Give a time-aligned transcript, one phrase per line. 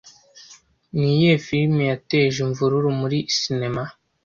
[0.97, 3.83] Niyihe firime yateje imvururu muri sinema